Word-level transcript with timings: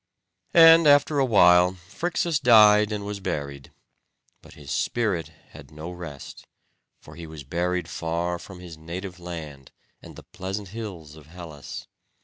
And 0.55 0.87
after 0.87 1.19
awhile 1.19 1.73
Phrixus 1.75 2.39
died, 2.39 2.91
and 2.91 3.05
was 3.05 3.19
buried, 3.19 3.71
but 4.41 4.53
his 4.53 4.71
spirit 4.71 5.27
had 5.49 5.69
no 5.69 5.91
rest; 5.91 6.47
for 6.99 7.15
he 7.15 7.27
was 7.27 7.43
buried 7.43 7.87
far 7.87 8.39
from 8.39 8.61
his 8.61 8.77
native 8.79 9.19
land, 9.19 9.71
and 10.01 10.15
the 10.15 10.23
pleasant 10.23 10.69
hills 10.69 11.15
of 11.15 11.27
Hellas. 11.27 11.85